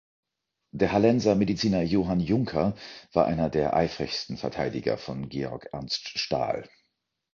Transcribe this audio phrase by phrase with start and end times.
[0.71, 2.75] Der Hallenser Mediziner Johann Juncker
[3.13, 6.67] war einer der eifrigsten Verteidiger von Georg Ernst Stahl.